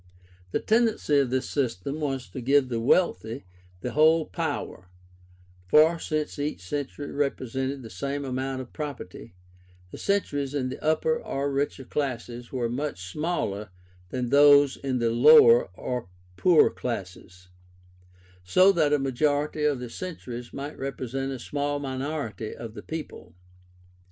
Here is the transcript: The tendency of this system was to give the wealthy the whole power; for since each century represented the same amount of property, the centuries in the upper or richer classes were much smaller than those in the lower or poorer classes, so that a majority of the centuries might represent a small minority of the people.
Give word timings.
The 0.49 0.59
tendency 0.59 1.19
of 1.19 1.29
this 1.29 1.47
system 1.47 1.99
was 1.99 2.27
to 2.29 2.41
give 2.41 2.69
the 2.69 2.79
wealthy 2.79 3.45
the 3.81 3.91
whole 3.91 4.25
power; 4.25 4.89
for 5.67 5.99
since 5.99 6.39
each 6.39 6.61
century 6.61 7.11
represented 7.11 7.83
the 7.83 7.89
same 7.91 8.25
amount 8.25 8.61
of 8.61 8.73
property, 8.73 9.35
the 9.91 9.99
centuries 9.99 10.55
in 10.55 10.69
the 10.69 10.83
upper 10.83 11.21
or 11.21 11.51
richer 11.51 11.83
classes 11.85 12.51
were 12.51 12.67
much 12.67 13.11
smaller 13.11 13.69
than 14.09 14.29
those 14.29 14.75
in 14.75 14.97
the 14.97 15.11
lower 15.11 15.65
or 15.75 16.09
poorer 16.35 16.71
classes, 16.71 17.49
so 18.43 18.71
that 18.71 18.93
a 18.93 18.97
majority 18.97 19.65
of 19.65 19.79
the 19.79 19.91
centuries 19.91 20.51
might 20.51 20.79
represent 20.79 21.31
a 21.31 21.37
small 21.37 21.77
minority 21.77 22.55
of 22.55 22.73
the 22.73 22.81
people. 22.81 23.35